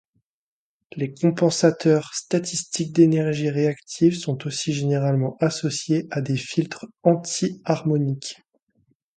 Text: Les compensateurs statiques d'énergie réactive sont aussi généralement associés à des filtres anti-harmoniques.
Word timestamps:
Les 0.95 1.13
compensateurs 1.13 2.15
statiques 2.15 2.91
d'énergie 2.91 3.51
réactive 3.51 4.17
sont 4.17 4.47
aussi 4.47 4.73
généralement 4.73 5.37
associés 5.39 6.07
à 6.09 6.21
des 6.21 6.37
filtres 6.37 6.87
anti-harmoniques. 7.03 8.41